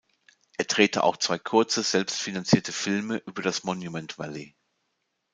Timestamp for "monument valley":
3.63-4.55